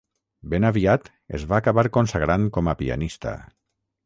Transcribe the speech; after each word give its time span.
Ben 0.53 0.63
aviat 0.69 1.11
es 1.39 1.45
va 1.51 1.59
acabar 1.59 1.83
consagrant 1.99 2.49
com 2.57 2.73
a 2.73 2.77
pianista. 2.81 3.37